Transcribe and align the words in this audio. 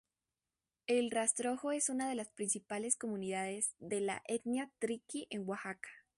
El 0.87 1.11
Rastrojo 1.11 1.71
es 1.71 1.87
una 1.89 2.09
de 2.09 2.15
las 2.15 2.31
principales 2.31 2.95
comunidades 2.95 3.75
de 3.77 4.01
la 4.01 4.23
etnia 4.25 4.71
triqui 4.79 5.27
en 5.29 5.47
Oaxaca. 5.47 5.89